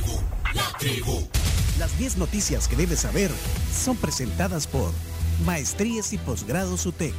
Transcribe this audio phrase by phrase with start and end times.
[0.00, 0.20] tribu,
[0.54, 1.28] la tribu.
[1.78, 3.30] Las 10 noticias que debes saber
[3.72, 4.92] son presentadas por
[5.44, 7.14] Maestrías y Posgrados UTEC.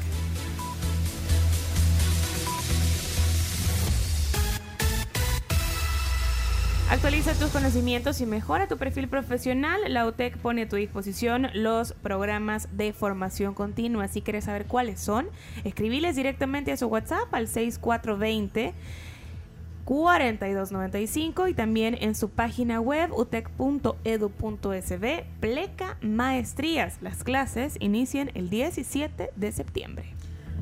[6.90, 9.80] Actualiza tus conocimientos y mejora tu perfil profesional.
[9.90, 14.08] La UTEC pone a tu disposición los programas de formación continua.
[14.08, 15.28] Si quieres saber cuáles son,
[15.64, 18.74] escribiles directamente a su WhatsApp al 6420
[19.86, 23.96] 4295 y también en su página web utec.edu.sb
[25.40, 26.98] pleca maestrías.
[27.02, 30.14] Las clases inician el 17 de septiembre.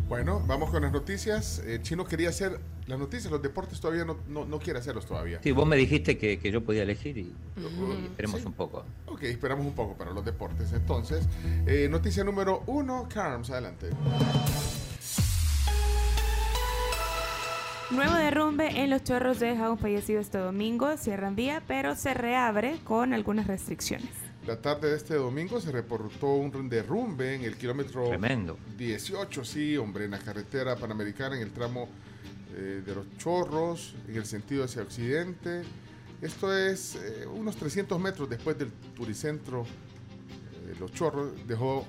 [0.08, 1.62] Bueno, vamos con las noticias.
[1.66, 5.42] Eh, Chino quería hacer las noticias, los deportes todavía no, no, quiere hacerlos todavía.
[5.44, 7.34] Sí, vos me dijiste que, yo podía elegir y
[8.06, 8.86] esperemos un poco.
[9.08, 10.72] Ok, esperamos un poco para los deportes.
[10.72, 11.28] Entonces,
[11.66, 13.90] eh, noticia número uno, Carms, adelante.
[17.90, 20.98] Nuevo derrumbe en los chorros deja un fallecido este domingo.
[20.98, 24.10] Cierran vía, pero se reabre con algunas restricciones.
[24.46, 28.58] La tarde de este domingo se reportó un derrumbe en el kilómetro Tremendo.
[28.78, 31.88] 18, sí, hombre, en la carretera panamericana, en el tramo
[32.58, 35.64] eh, de los chorros, en el sentido hacia occidente.
[36.22, 39.66] Esto es eh, unos 300 metros después del turicentro
[40.66, 41.32] de eh, Los Chorros.
[41.48, 41.86] Dejó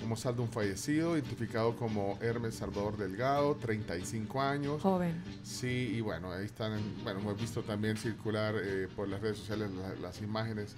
[0.00, 4.82] como saldo un fallecido, identificado como Hermes Salvador Delgado, 35 años.
[4.82, 5.22] Joven.
[5.42, 8.54] Sí, y bueno, ahí están, bueno, hemos visto también circular
[8.96, 10.74] por las redes sociales las imágenes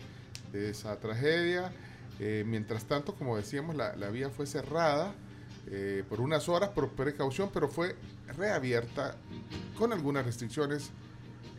[0.53, 1.73] de esa tragedia.
[2.19, 5.15] mientras tanto, como decíamos, la, la vía fue cerrada
[5.69, 7.97] eh, por unas horas por precaución, pero fue
[8.37, 9.17] reabierta
[9.77, 10.91] con algunas restricciones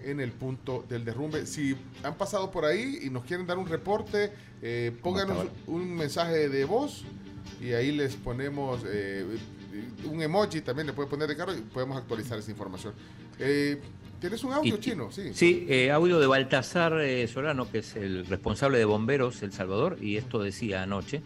[0.01, 1.45] en el punto del derrumbe.
[1.45, 6.47] Si han pasado por ahí y nos quieren dar un reporte, eh, pónganos un mensaje
[6.47, 7.03] de voz
[7.61, 9.25] y ahí les ponemos eh,
[10.05, 12.93] un emoji, también le puede poner de carro y podemos actualizar esa información.
[14.19, 15.11] ¿Tienes un audio chino?
[15.11, 16.93] Sí, sí audio de Baltasar
[17.27, 21.21] Solano, que es el responsable de bomberos El Salvador, y esto decía anoche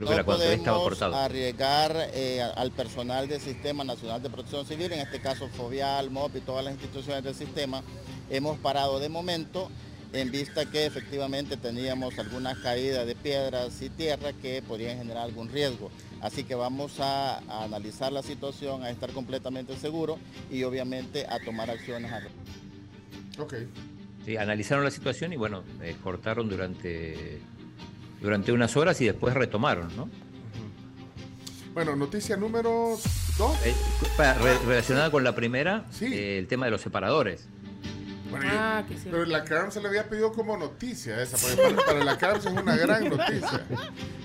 [0.00, 5.48] no podemos arriesgar eh, al personal del Sistema Nacional de Protección Civil, en este caso
[5.48, 7.82] FOBIAL, MOP y todas las instituciones del sistema.
[8.30, 9.70] Hemos parado de momento
[10.12, 15.48] en vista que efectivamente teníamos algunas caídas de piedras y tierra que podrían generar algún
[15.48, 15.90] riesgo.
[16.20, 20.18] Así que vamos a, analizar la situación, a estar completamente seguros
[20.50, 22.12] y obviamente a tomar acciones.
[23.38, 23.54] Ok.
[24.24, 27.40] Sí, analizaron la situación y bueno, eh, cortaron durante
[28.20, 30.08] durante unas horas y después retomaron, ¿no?
[31.74, 32.98] Bueno, noticia número
[33.38, 33.66] dos.
[33.66, 33.74] Eh,
[34.64, 37.48] relacionada con la primera, eh, el tema de los separadores.
[38.44, 42.38] Ah, pero la CARM se le había pedido como noticia esa, porque para, la CARM
[42.38, 43.66] es una gran noticia.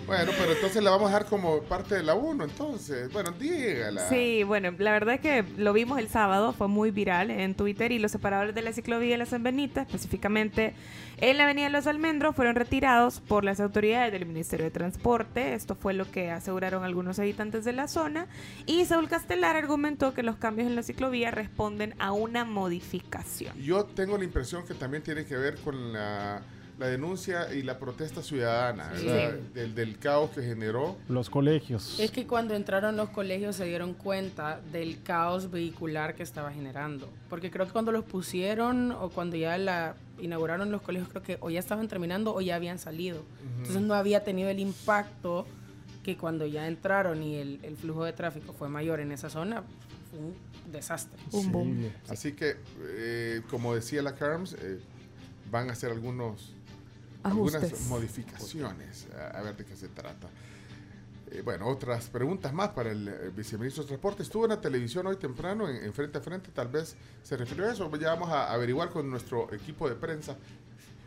[0.07, 3.11] Bueno, pero entonces la vamos a dejar como parte de la 1, entonces.
[3.11, 4.07] Bueno, dígala.
[4.07, 7.91] Sí, bueno, la verdad es que lo vimos el sábado, fue muy viral en Twitter
[7.91, 10.73] y los separadores de la ciclovía de la San Benita, específicamente
[11.17, 15.53] en la Avenida de los Almendros, fueron retirados por las autoridades del Ministerio de Transporte.
[15.53, 18.27] Esto fue lo que aseguraron algunos habitantes de la zona.
[18.65, 23.61] Y Saúl Castelar argumentó que los cambios en la ciclovía responden a una modificación.
[23.61, 26.41] Yo tengo la impresión que también tiene que ver con la,
[26.85, 30.95] denuncia y la protesta ciudadana, del, del, caos que generó.
[31.09, 31.99] Los colegios.
[31.99, 37.09] Es que cuando entraron los colegios se dieron cuenta del caos vehicular que estaba generando.
[37.29, 41.37] Porque creo que cuando los pusieron o cuando ya la inauguraron los colegios, creo que
[41.41, 43.23] o ya estaban terminando o ya habían salido.
[43.57, 45.47] Entonces no había tenido el impacto
[46.03, 49.63] que cuando ya entraron y el, el flujo de tráfico fue mayor en esa zona,
[50.09, 50.35] fue un
[50.71, 51.19] desastre.
[51.31, 54.79] Un Así que, eh, como decía la CARMS, eh,
[55.51, 56.53] van a hacer algunos,
[57.23, 59.07] algunas modificaciones.
[59.33, 60.27] A, ver de qué se trata.
[61.29, 64.23] Eh, bueno, otras preguntas más para el viceministro de Transporte.
[64.23, 67.73] Estuvo en la televisión hoy temprano, en, frente a frente, tal vez se refirió a
[67.73, 67.93] eso.
[67.97, 70.37] Ya vamos a averiguar con nuestro equipo de prensa.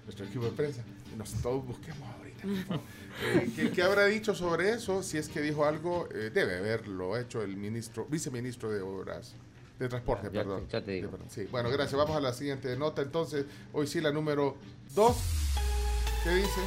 [0.04, 0.82] Nuestro equipo de prensa.
[1.16, 2.80] Nos todos busquemos ahorita.
[3.74, 5.02] ¿qué, habrá dicho sobre eso?
[5.02, 9.34] Si es que dijo algo, debe haberlo hecho el ministro, viceministro de Obras
[9.80, 10.66] de transporte, perdón.
[11.28, 11.48] Sí.
[11.50, 11.98] Bueno, gracias.
[11.98, 13.00] Vamos a la siguiente nota.
[13.00, 14.56] Entonces, hoy sí la número
[14.94, 15.16] 2.
[16.22, 16.60] ¿Qué dice?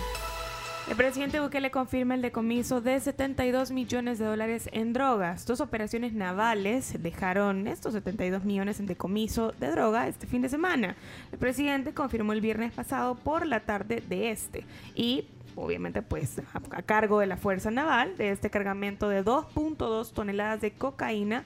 [0.89, 5.45] El presidente Bukele confirma el decomiso de 72 millones de dólares en drogas.
[5.45, 10.97] Dos operaciones navales dejaron estos 72 millones en decomiso de droga este fin de semana.
[11.31, 16.81] El presidente confirmó el viernes pasado por la tarde de este y obviamente pues a,
[16.81, 21.45] cargo de la Fuerza Naval de este cargamento de 2.2 toneladas de cocaína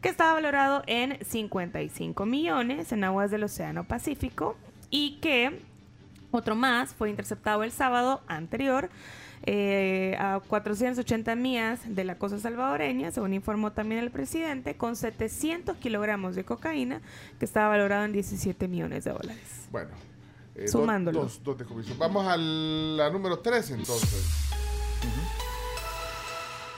[0.00, 4.56] que estaba valorado en 55 millones en aguas del Océano Pacífico
[4.90, 5.60] y que
[6.36, 8.90] otro más fue interceptado el sábado anterior
[9.42, 15.76] eh, a 480 millas de la costa salvadoreña, según informó también el presidente, con 700
[15.76, 17.00] kilogramos de cocaína
[17.38, 19.68] que estaba valorado en 17 millones de dólares.
[19.70, 19.90] Bueno,
[20.66, 21.22] Sumándolo.
[21.22, 21.56] Dos, dos,
[21.98, 24.45] Vamos a la número 3 entonces.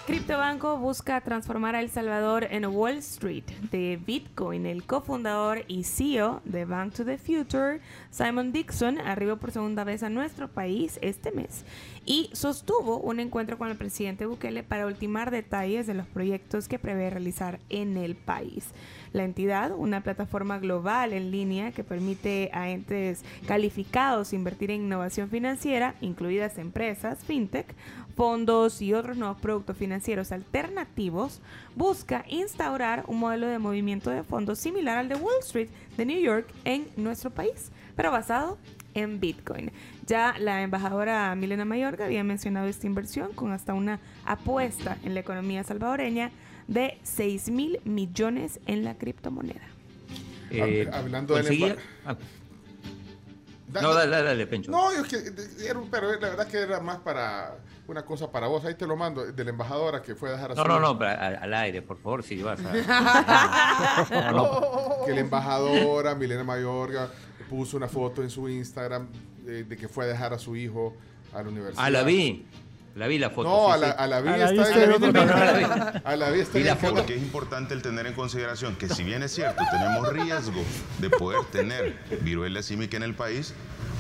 [0.08, 4.64] Criptobanco busca transformar a El Salvador en Wall Street de Bitcoin.
[4.64, 10.02] El cofundador y CEO de Bank to the Future, Simon Dixon, arribó por segunda vez
[10.02, 11.62] a nuestro país este mes
[12.08, 16.78] y sostuvo un encuentro con el presidente Bukele para ultimar detalles de los proyectos que
[16.78, 18.68] prevé realizar en el país.
[19.12, 25.28] La entidad, una plataforma global en línea que permite a entes calificados invertir en innovación
[25.28, 27.74] financiera, incluidas empresas, fintech,
[28.16, 31.42] fondos y otros nuevos productos financieros alternativos,
[31.76, 35.68] busca instaurar un modelo de movimiento de fondos similar al de Wall Street
[35.98, 38.56] de New York en nuestro país, pero basado
[38.98, 39.70] en Bitcoin.
[40.06, 45.20] Ya la embajadora Milena Mayorga había mencionado esta inversión con hasta una apuesta en la
[45.20, 46.30] economía salvadoreña
[46.66, 49.66] de 6 mil millones en la criptomoneda.
[50.50, 52.16] Eh, hablando de ah.
[53.82, 54.70] No, dale, dale, Pencho.
[54.70, 55.32] No, es que
[55.66, 58.64] era un, pero la verdad que era más para una cosa para vos.
[58.64, 60.98] Ahí te lo mando, de la embajadora que fue a dejar a No, no, no,
[61.04, 62.72] al, aire, por favor, si vas a.
[65.06, 67.08] Que la embajadora Milena Mayorga
[67.48, 69.08] puso una foto en su Instagram
[69.42, 70.94] de, de que fue a dejar a su hijo
[71.32, 71.84] a la universidad.
[71.84, 72.46] Ah, la vi.
[72.94, 73.48] La vi la foto.
[73.48, 74.62] No, a, la, a la vi está
[76.04, 76.96] A la vi está la foto.
[76.96, 80.64] Porque es importante el tener en consideración que si bien es cierto, tenemos riesgo
[80.98, 83.54] de poder tener viruela símica en el país,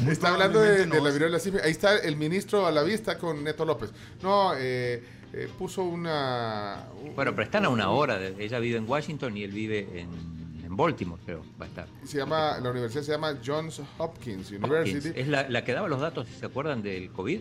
[0.06, 1.64] Está hablando de, la viruela símica.
[1.64, 3.90] Ahí está el ministro a la vista con Neto López.
[4.22, 5.02] No, eh,
[5.32, 6.84] eh, puso una...
[7.14, 8.20] bueno, pero están a una hora.
[8.38, 11.88] ella vive en Washington y él vive en, en Baltimore, creo, va a estar.
[12.04, 15.12] Se llama, la universidad se llama Johns Hopkins University.
[15.14, 17.40] Es la, la, que daba los datos, si se acuerdan, del COVID.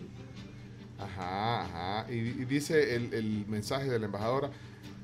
[0.98, 2.12] Ajá, ajá.
[2.12, 4.50] Y, dice el, mensaje de la embajadora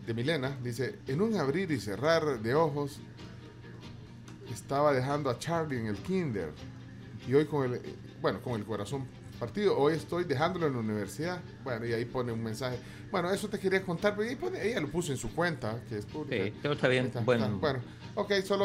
[0.07, 2.99] de Milena, dice, en un abrir y cerrar de ojos,
[4.53, 6.53] estaba dejando a Charlie en el kinder.
[7.26, 7.81] Y hoy con el,
[8.21, 9.06] bueno, con el corazón
[9.38, 11.41] partido, hoy estoy dejándolo en la universidad.
[11.62, 12.79] Bueno, y ahí pone un mensaje.
[13.11, 16.44] Bueno, eso te quería contar, pero ella lo puso en su cuenta, que es pública.
[16.44, 17.11] Sí, está bien.
[17.25, 17.61] bueno,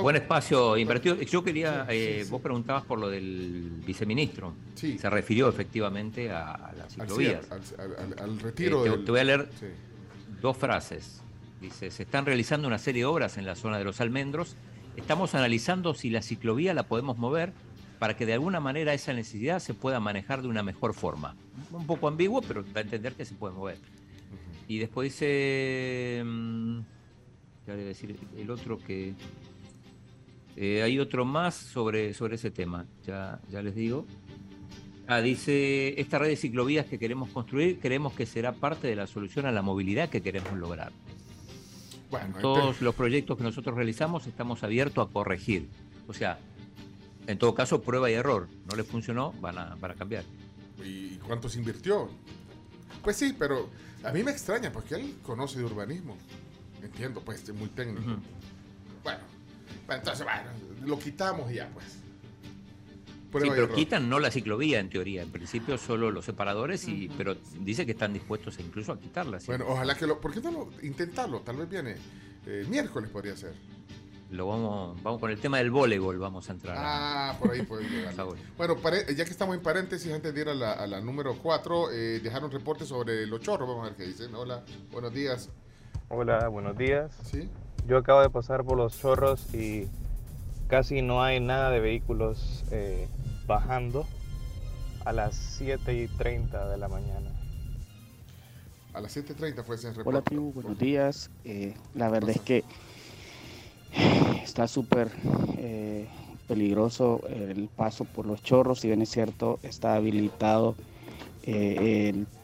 [0.02, 1.16] Buen espacio invertido.
[1.22, 4.54] Yo quería, eh, vos preguntabas por lo del viceministro.
[4.76, 5.00] Sí.
[5.00, 7.48] Se refirió efectivamente a, las ciclovías.
[8.20, 8.86] Al, retiro.
[8.86, 9.50] Eh, te, voy a leer
[10.42, 11.22] dos frases.
[11.60, 14.56] Dice, se están realizando una serie de obras en la zona de los almendros.
[14.96, 17.52] Estamos analizando si la ciclovía la podemos mover
[18.00, 21.36] para que de alguna manera esa necesidad se pueda manejar de una mejor forma.
[21.72, 23.78] Un poco ambiguo, pero da a entender que se puede mover.
[24.68, 26.24] Y después dice...
[26.26, 26.80] Mm,
[27.68, 29.14] decir el otro que...
[30.56, 34.06] Eh, hay otro más sobre, sobre ese tema, ya, ya les digo.
[35.08, 39.08] Ah, dice, esta red de ciclovías que queremos construir, creemos que será parte de la
[39.08, 40.92] solución a la movilidad que queremos lograr.
[42.12, 45.68] Bueno, todos los proyectos que nosotros realizamos estamos abiertos a corregir.
[46.08, 46.40] O sea,
[47.30, 48.48] en todo caso, prueba y error.
[48.68, 50.24] No le funcionó, van a, van a cambiar.
[50.84, 52.10] ¿Y cuánto se invirtió?
[53.04, 53.70] Pues sí, pero
[54.04, 56.18] a mí me extraña porque él conoce de urbanismo.
[56.82, 58.02] Entiendo, pues, es muy técnico.
[59.04, 59.20] Bueno,
[59.90, 60.50] entonces, bueno,
[60.88, 61.86] lo quitamos y ya, pues.
[63.44, 67.36] sí, pero quitan no la ciclovía en teoría, en principio solo los separadores, y, pero
[67.60, 69.38] dice que están dispuestos incluso a quitarla.
[69.46, 70.20] Bueno, ojalá que lo...
[70.20, 71.42] ¿Por qué no lo, intentarlo?
[71.42, 71.96] Tal vez viene
[72.48, 73.54] el miércoles podría ser.
[74.32, 76.76] Lo vamos, vamos con el tema del voleibol, vamos a entrar.
[76.78, 78.14] Ah, por ahí puede llegar.
[78.58, 78.76] bueno,
[79.16, 82.86] ya que estamos en paréntesis, antes de ir a la, número 4, eh, dejaron reporte
[82.86, 84.36] sobre los chorros, vamos a ver qué dicen.
[84.36, 85.50] Hola, buenos días.
[86.10, 87.12] Hola, buenos días.
[87.24, 87.50] Sí.
[87.88, 89.88] Yo acabo de pasar por los chorros y
[90.68, 93.08] casi no hay nada de vehículos eh,
[93.48, 94.06] bajando
[95.06, 97.32] a las 7 y 30 de la mañana.
[98.94, 100.10] A las 7.30 fue ese reporte.
[100.10, 101.32] Hola, tribu, buenos días.
[101.46, 102.64] Eh, la verdad es que
[104.44, 105.12] está súper
[105.58, 106.08] eh,
[106.48, 110.76] peligroso el paso por los chorros, si bien es cierto, está habilitado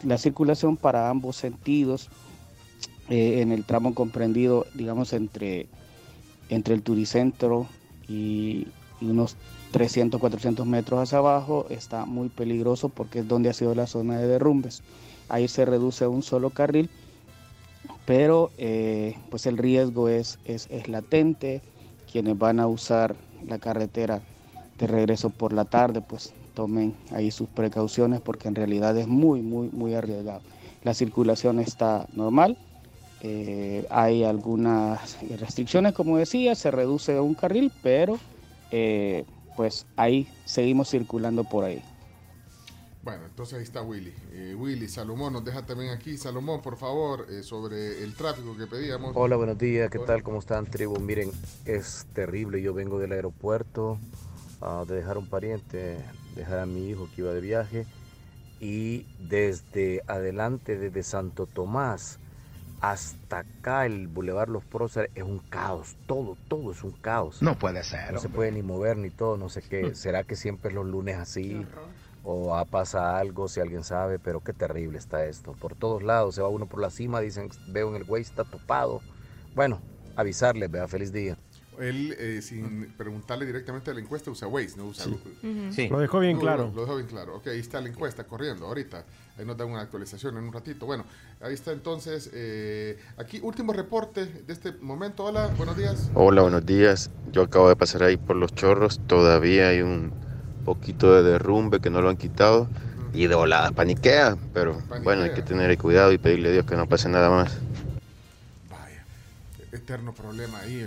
[0.03, 2.09] la circulación para ambos sentidos
[3.07, 5.67] eh, en el tramo comprendido, digamos, entre,
[6.49, 7.67] entre el turicentro
[8.07, 8.67] y,
[9.01, 9.35] unos
[9.71, 14.17] 300, 400 metros hacia abajo, está muy peligroso porque es donde ha sido la zona
[14.17, 14.81] de derrumbes.
[15.29, 16.89] Ahí se reduce a un solo carril,
[18.05, 21.61] pero eh, pues el riesgo es, es, es latente.
[22.11, 24.21] Quienes van a usar la carretera
[24.77, 29.41] de regreso por la tarde, pues tomen ahí sus precauciones porque en realidad es muy,
[29.41, 30.41] muy, muy arriesgado.
[30.83, 32.57] La circulación está normal,
[33.21, 38.23] eh, hay algunas restricciones, como decía, se reduce un carril, pero
[38.69, 41.81] eh, pues ahí seguimos circulando por ahí.
[43.05, 44.11] Bueno, entonces ahí está Willy.
[44.31, 46.17] Eh, Willy, Salomón, nos deja también aquí.
[46.17, 49.11] Salomón, por favor, sobre el tráfico que pedíamos.
[49.13, 50.23] Hola, buenos días, ¿qué tal?
[50.23, 50.99] ¿Cómo están, tribu?
[50.99, 51.31] Miren,
[51.65, 52.63] es terrible.
[52.63, 53.99] Yo vengo del aeropuerto,
[54.59, 55.99] ah, de dejar un pariente,
[56.35, 57.85] dejar a mi hijo que iba de viaje
[58.59, 62.17] y desde adelante, desde Santo Tomás
[62.81, 67.41] hasta acá, el Boulevard Los Próceres es un caos, todo, todo es un caos.
[67.41, 68.13] No puede ser.
[68.13, 69.93] No se puede ni mover ni todo, no sé qué.
[69.95, 71.65] ¿Será que siempre es los lunes así?
[72.25, 75.53] O pasa algo, si alguien sabe, pero qué terrible está esto.
[75.53, 78.43] Por todos lados, se va uno por la cima, dicen, veo en el güey, está
[78.43, 79.01] topado.
[79.53, 79.79] Bueno,
[80.15, 81.37] avisarle, vea, feliz día
[81.79, 85.05] él, eh, sin preguntarle directamente a la encuesta, usa Waze, no usa
[85.71, 85.87] sí.
[85.89, 86.71] Lo dejó bien claro.
[86.73, 87.37] Lo, dejó bien claro.
[87.37, 89.05] Ok, ahí está la encuesta corriendo ahorita.
[89.37, 90.85] Ahí nos da una actualización en un ratito.
[90.85, 91.05] Bueno,
[91.41, 92.29] ahí está entonces.
[92.33, 95.25] Eh, aquí, último reporte de este momento.
[95.25, 96.09] Hola, buenos días.
[96.13, 97.11] Hola, buenos días.
[97.31, 99.01] Yo acabo de pasar ahí por los chorros.
[99.07, 100.13] Todavía hay un
[100.65, 102.67] poquito de derrumbe que no lo han quitado.
[103.13, 104.35] Y de volada paniquea.
[104.53, 107.57] Pero bueno, hay que tener cuidado y pedirle a Dios que no pase nada más
[109.75, 110.85] eterno problema ahí,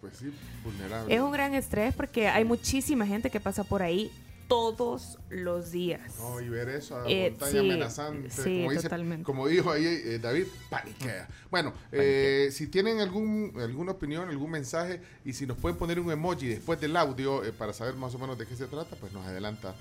[0.00, 0.32] pues sí,
[0.64, 1.14] vulnerable.
[1.14, 4.10] Es un gran estrés porque hay muchísima gente que pasa por ahí
[4.48, 6.16] todos los días.
[6.18, 10.46] No, y ver eso, a eh, montaña amenazante, como, dice, como, dijo ahí eh, David,
[10.70, 11.28] paniquea.
[11.50, 16.10] Bueno, eh, si tienen algún, alguna opinión, algún mensaje, y si nos pueden poner un
[16.10, 19.26] emoji después del audio para saber más o menos de qué se trata, pues nos
[19.26, 19.74] adelanta,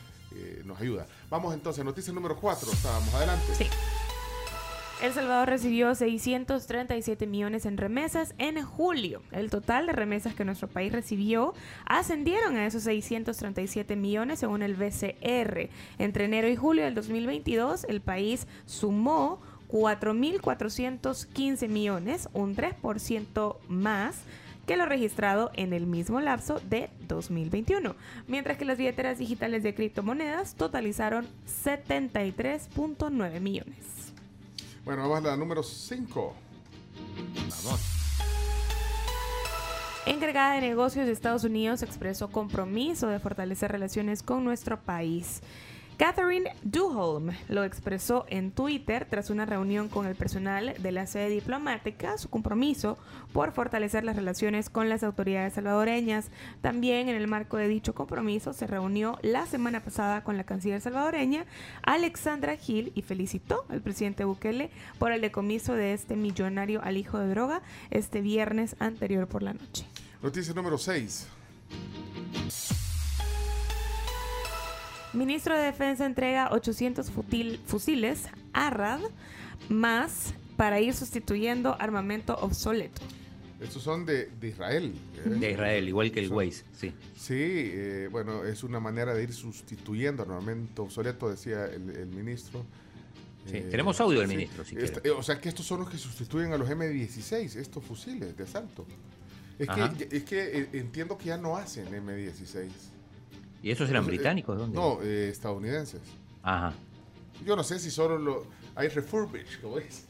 [0.65, 1.05] nos ayuda.
[1.29, 3.55] Vamos entonces, noticia número 4, estábamos adelante.
[3.55, 3.67] Sí.
[5.02, 9.22] El Salvador recibió 637 millones en remesas en julio.
[9.32, 11.54] El total de remesas que nuestro país recibió
[11.86, 15.70] ascendieron a esos 637 millones según el BCR.
[15.98, 24.22] Entre enero y julio del 2022, el país sumó 4.415 millones, un 3% más
[24.66, 27.96] que lo registrado en el mismo lapso de 2021,
[28.28, 31.28] mientras que las billeteras digitales de criptomonedas totalizaron
[31.66, 34.03] 73.9 millones.
[34.86, 36.34] Bueno, vamos a la número 5.
[40.06, 45.42] Encargada de negocios de Estados Unidos expresó compromiso de fortalecer relaciones con nuestro país.
[45.98, 51.30] Catherine Duholm lo expresó en Twitter tras una reunión con el personal de la sede
[51.30, 52.98] diplomática, su compromiso
[53.32, 56.30] por fortalecer las relaciones con las autoridades salvadoreñas.
[56.62, 60.82] También en el marco de dicho compromiso se reunió la semana pasada con la canciller
[60.82, 61.46] salvadoreña
[61.84, 67.20] Alexandra Gil y felicitó al presidente Bukele por el decomiso de este millonario al hijo
[67.20, 69.86] de droga este viernes anterior por la noche.
[70.22, 71.28] Noticia número 6.
[75.13, 77.12] Ministro de Defensa entrega 800
[77.65, 79.01] fusiles ARAD
[79.70, 83.01] más para ir sustituyendo armamento obsoleto.
[83.62, 84.93] Estos son de, Israel.
[85.24, 85.29] ¿eh?
[85.29, 86.93] De Israel, igual que el Waze, sí.
[87.15, 92.65] Sí, eh, bueno, es una manera de ir sustituyendo armamento obsoleto, decía el, ministro.
[93.46, 96.53] Sí, tenemos audio del ministro, si este, O sea que estos son los que sustituyen
[96.53, 98.86] a los M16, estos fusiles de asalto.
[99.60, 102.70] Es que, es que eh, entiendo que ya no hacen M16.
[103.63, 104.58] ¿Y esos eran británicos?
[104.58, 104.75] ¿Dónde?
[104.77, 106.01] No, eh, estadounidenses.
[106.43, 106.74] Ajá.
[107.46, 110.05] Yo no sé si solo lo, hay refurbished, ¿cómo es?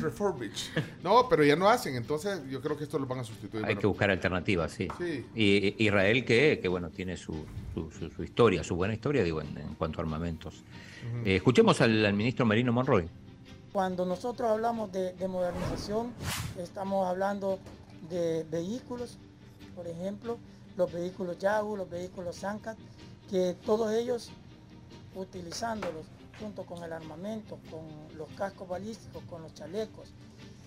[0.00, 0.70] refurbished,
[1.02, 3.64] No, pero ya no hacen, entonces yo creo que esto lo van a sustituir.
[3.64, 4.88] Hay que buscar alternativas, sí.
[4.98, 5.24] sí.
[5.34, 7.46] Y Israel que, que bueno, tiene su,
[8.16, 10.62] su, historia, su buena historia, digo, en, cuanto a armamentos.
[11.24, 13.08] Eh, escuchemos al, ministro Marino Monroy.
[13.72, 16.12] Cuando nosotros hablamos de, de modernización,
[16.58, 17.58] estamos hablando
[18.10, 19.18] de vehículos,
[19.74, 20.38] por ejemplo,
[20.76, 22.76] los vehículos Yahoo, los vehículos Sankat,
[23.30, 24.30] que todos ellos
[25.14, 26.06] utilizándolos
[26.40, 27.86] junto con el armamento, con
[28.16, 30.12] los cascos balísticos, con los chalecos,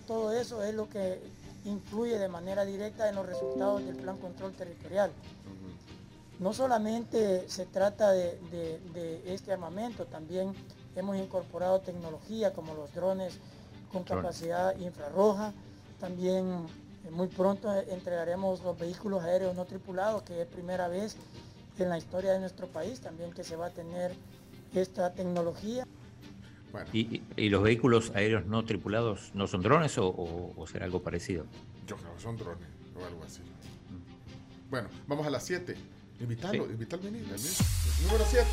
[0.06, 1.20] todo eso es lo que
[1.64, 5.10] influye de manera directa en los resultados del plan control territorial.
[6.38, 10.54] No solamente se trata de, este armamento, también
[10.94, 13.38] hemos incorporado tecnología como los drones
[13.92, 15.52] con capacidad infrarroja,
[15.98, 16.66] también
[17.10, 21.16] muy pronto entregaremos los vehículos aéreos no tripulados, que es primera vez
[21.78, 24.12] en la historia de nuestro país también que se va a tener
[24.74, 25.86] esta tecnología.
[26.92, 31.46] ¿Y, los vehículos aéreos no tripulados no son drones o, será algo parecido?
[31.86, 32.68] Yo creo que son drones
[33.00, 33.40] o algo así.
[34.68, 35.74] Bueno, vamos a las 7.
[36.20, 36.72] Invítalo, sí.
[36.72, 38.48] invítalo Número 7.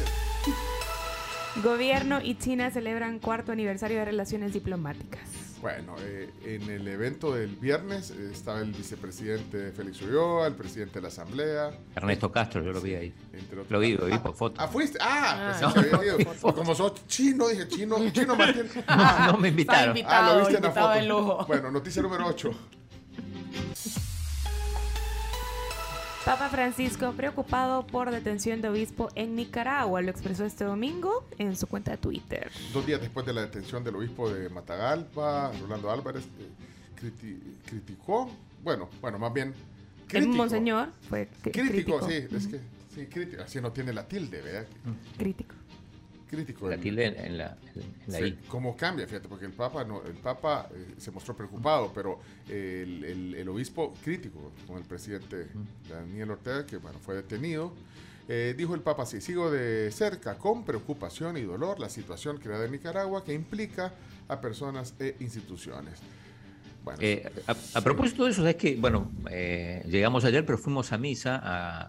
[1.64, 5.33] Gobierno y China celebran cuarto aniversario de relaciones diplomáticas.
[5.64, 10.96] Bueno, eh, en el evento del viernes eh, estaba el vicepresidente Félix Ulloa, el presidente
[10.96, 11.72] de la Asamblea.
[11.96, 13.14] Ernesto Castro, yo lo vi ahí.
[13.70, 14.60] lo vi, lo vi por foto.
[14.60, 14.98] Ah, fuiste.
[15.00, 16.18] Ah, ah pues había ido.
[16.54, 18.66] Como sos chino, dije chino, chino Martín.
[18.88, 19.98] Ah, no me invitaron.
[20.06, 21.46] ah, lo viste en la foto.
[21.48, 22.52] Bueno, noticia número 8.
[26.26, 31.68] Papa Francisco preocupado por detención de obispo en Nicaragua, lo expresó este domingo en su
[31.68, 32.50] cuenta de Twitter.
[32.72, 38.32] Dos días después de la detención del obispo de Matagalpa, Rolando Álvarez eh, criticó,
[38.64, 39.54] bueno, bueno, más bien
[40.12, 42.08] El monseñor fue crítico.
[42.08, 42.60] sí, es que
[42.96, 44.66] sí, crítico, así no tiene la tilde, ¿verdad?
[45.18, 45.56] Crítico.
[46.36, 46.70] Crítico.
[46.70, 47.58] La tilde en, la,
[48.08, 49.06] en ¿Cómo cambia?
[49.06, 53.94] Fíjate, porque el Papa, no, el Papa eh, se mostró preocupado, pero el, el, obispo
[54.04, 55.48] crítico con el presidente
[55.90, 57.74] Daniel Ortega, que bueno, fue detenido.
[58.30, 62.66] Eh, dijo el Papa así, sigo de cerca con preocupación y dolor la situación creada
[62.66, 63.92] en Nicaragua que implica
[64.30, 66.00] a personas e instituciones.
[67.00, 71.40] Eh, a, propósito de eso, es que, bueno, eh, llegamos ayer, pero fuimos a misa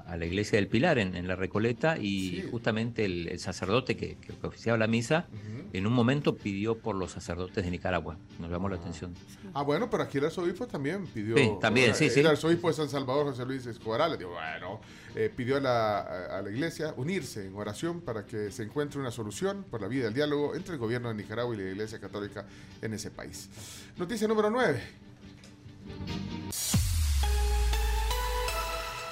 [0.07, 4.87] a, la iglesia del Pilar en, la Recoleta y justamente el, sacerdote que, oficiaba la
[4.87, 5.27] misa
[5.75, 8.17] en un momento pidió por los sacerdotes de Nicaragua.
[8.39, 9.13] Nos llamó la atención.
[9.53, 11.37] Ah, bueno, pero aquí el arzobispo también pidió.
[11.37, 12.21] Sí, también, sí, sí.
[12.21, 14.81] El arzobispo de San Salvador, José Luis Escobar, le dijo, bueno,
[15.17, 15.99] eh, pidió a la,
[16.39, 20.05] a la iglesia unirse en oración para que se encuentre una solución por la vía
[20.05, 22.47] del diálogo entre el gobierno de Nicaragua y la iglesia católica
[22.81, 23.51] en ese país.
[23.97, 24.81] Noticia número 9.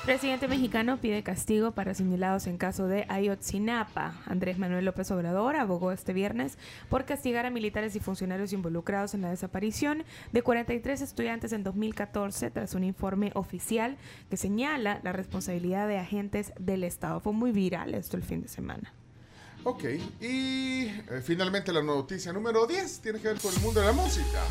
[0.05, 4.21] Presidente mexicano pide castigo para señalados en caso de Ayotzinapa.
[4.27, 9.21] Andrés Manuel López Obrador abogó este viernes por castigar a militares y funcionarios involucrados en
[9.21, 13.97] la desaparición de 43 estudiantes en 2014 tras un informe oficial
[14.29, 17.21] que señala la responsabilidad de agentes del Estado.
[17.21, 18.93] Fue muy viral esto el fin de semana.
[19.63, 19.85] Ok,
[20.21, 23.93] y eh, finalmente la noticia número 10 tiene que ver con el mundo de la
[23.93, 24.43] música.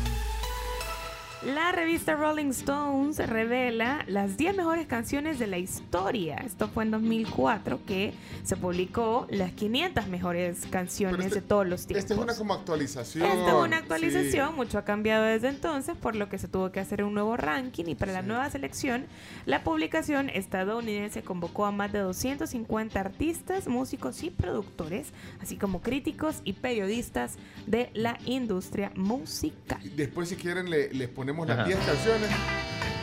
[1.46, 6.36] La revista Rolling Stones revela las 10 mejores canciones de la historia.
[6.36, 11.84] Esto fue en 2004 que se publicó las 500 mejores canciones este de todos los
[11.84, 12.04] tiempos.
[12.04, 13.24] Esta es una como actualización.
[13.24, 16.78] Esta es una actualización, mucho ha cambiado desde entonces, por lo que se tuvo que
[16.78, 19.06] hacer un nuevo ranking y para la nueva selección,
[19.44, 25.08] la publicación estadounidense convocó a más de 250 artistas, músicos y productores,
[25.40, 27.34] así como críticos y periodistas
[27.66, 29.80] de la industria musical.
[29.96, 32.30] Después si quieren les ponemos las 10 canciones.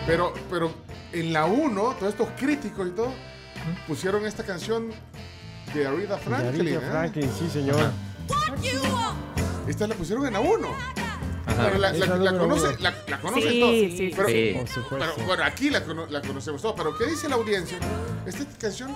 [0.05, 0.71] Pero, pero
[1.11, 3.13] en la 1, todos estos críticos y todo,
[3.87, 4.89] pusieron esta canción
[5.73, 6.65] de Aretha Franklin.
[6.65, 6.91] De Aretha ¿eh?
[6.91, 7.91] Franklin, sí, señor.
[9.67, 10.67] Esta la pusieron en la 1.
[11.45, 13.33] Pero la, la, la, conoce, la, la todos.
[13.43, 14.55] Sí, pero, sí.
[14.89, 16.75] pero, bueno, aquí la, la conocemos todos.
[16.77, 17.77] Pero ¿qué dice la audiencia?
[18.25, 18.95] Esta canción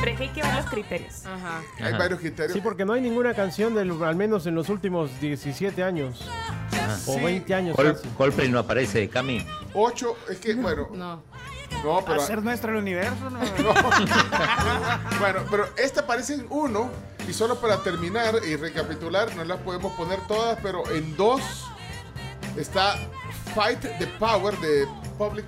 [0.00, 1.26] pero hay que ver los criterios.
[1.26, 1.62] Ajá.
[1.80, 2.52] Hay varios criterios.
[2.52, 6.28] Sí, porque no hay ninguna canción, del, al menos en los últimos 17 años.
[7.06, 7.76] O 20 años.
[8.16, 9.44] Coldplay no aparece, Cami.
[9.74, 10.88] 8, es que, bueno.
[10.94, 11.22] No.
[11.84, 12.22] No, pero.
[12.22, 13.38] Hacer nuestro el universo, no.
[15.20, 16.90] bueno, pero esta aparece en uno.
[17.28, 21.42] Y solo para terminar y recapitular, no las podemos poner todas, pero en dos
[22.56, 22.96] está
[23.54, 24.86] Fight the Power de
[25.18, 25.44] Public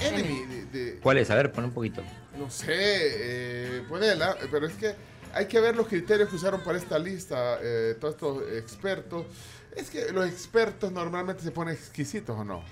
[0.00, 0.98] Enemy.
[1.02, 1.30] ¿Cuál es?
[1.30, 2.02] A ver, pon un poquito.
[2.38, 4.94] No sé, eh, ponela, pero es que
[5.34, 9.26] hay que ver los criterios que usaron para esta lista eh, todos estos expertos.
[9.78, 12.64] Es que los expertos normalmente se ponen exquisitos o no.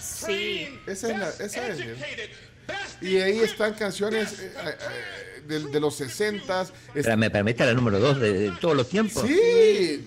[0.00, 0.78] Sí.
[0.86, 1.80] Esa es la, esa es.
[3.00, 8.20] Y ahí están canciones eh, eh, de, los 60 s me permite la número 2
[8.20, 9.24] de, todos los tiempos.
[9.26, 10.06] Sí.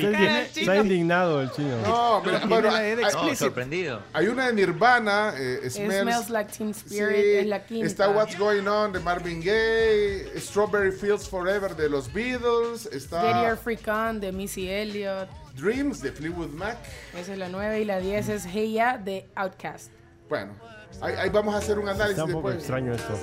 [0.00, 1.76] Está, indignado el chino.
[1.82, 4.02] No, pero, bueno, hay, sorprendido.
[4.12, 7.86] Hay una de Nirvana, eh, smells, Like Teen Spirit, es la quinta.
[7.86, 13.48] Está What's Going On de Marvin Gaye, Strawberry Fields Forever de los Beatles, está Get
[13.48, 15.28] Your Freak On de Missy Elliott.
[15.56, 16.78] Dreams de Fleetwood Mac.
[17.14, 19.90] Esa es la 9 y la 10 es Hey Ya de Outkast.
[20.28, 20.54] Bueno,
[21.00, 23.18] ahí, vamos a hacer un análisis Está un poco extraño esto.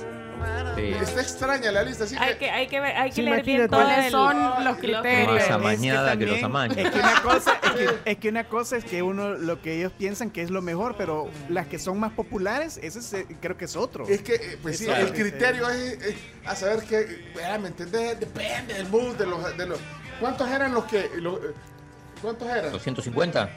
[0.76, 4.10] Está extraña la lista, así hay que, hay que, ver, hay que leer bien cuáles
[4.10, 5.34] son los criterios.
[5.34, 6.76] Más amañada que, los amaños.
[6.76, 9.78] Es que, una cosa, es, que, es que una cosa es que uno, lo que
[9.78, 13.64] ellos piensan que es lo mejor, pero las que son más populares, ese creo que
[13.64, 14.06] es otro.
[14.08, 15.98] Es que, eh, pues sí, el criterio es,
[16.44, 18.20] a saber que, ¿me entendés?
[18.20, 19.78] Depende del mood, de los, de los...
[20.20, 21.10] ¿Cuántos eran los que...
[21.16, 21.38] Los,
[22.20, 22.72] ¿Cuántos eran?
[22.72, 23.50] 250.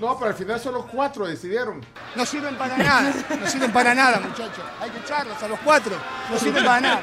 [0.00, 1.80] No, pero al final solo cuatro decidieron.
[2.14, 4.64] No sirven para nada, no sirven para nada, muchachos.
[4.80, 5.92] Hay que echarlos a los cuatro,
[6.30, 7.02] no sirven para nada.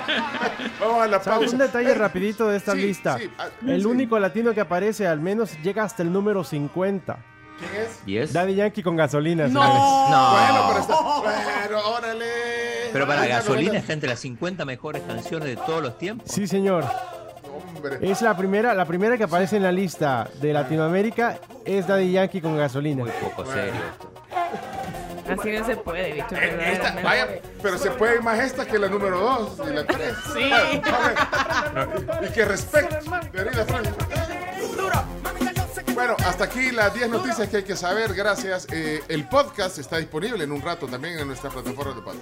[0.79, 1.51] Vamos a la pausa.
[1.51, 3.17] Un detalle rapidito de esta lista.
[3.37, 7.17] Ah, el único latino que aparece al menos llega hasta el número 50.
[7.59, 7.99] ¿Quién es?
[8.05, 8.33] ¿Y es?
[8.33, 9.47] Daddy Yankee con gasolina.
[9.47, 9.61] No.
[10.09, 10.31] no.
[10.31, 11.63] Bueno, pero está...
[11.63, 12.25] Pero órale.
[12.91, 16.29] Pero para gasolina está entre las 50 mejores canciones de todos los tiempos.
[16.29, 16.85] Sí, señor.
[18.01, 22.41] Es la primera, la primera que aparece en la lista de Latinoamérica es Daddy Yankee
[22.41, 23.03] con gasolina.
[23.03, 23.73] Muy poco serio.
[25.27, 26.35] Así no se puede, bicho.
[26.35, 27.27] Eh, vaya,
[27.61, 30.13] pero se puede más esta que la número 2 y la 3.
[30.33, 30.51] Sí.
[32.27, 32.97] y que respecte.
[35.93, 38.13] Bueno, hasta aquí las 10 noticias que hay que saber.
[38.13, 38.67] Gracias.
[38.71, 42.21] Eh, el podcast está disponible en un rato también en nuestra plataforma de podcast.